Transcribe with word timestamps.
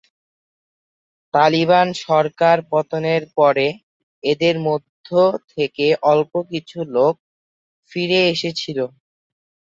তালিবান 1.33 1.87
সরকার 2.03 2.57
পতনের 2.71 3.23
পরে 3.37 3.67
এদের 4.23 4.55
মধ্য 4.67 5.07
থেকে 5.51 5.85
অল্প 6.11 6.33
কিছু 6.51 6.77
লোক 6.95 7.13
ফিরে 7.91 8.19
এসেছিল। 8.33 8.79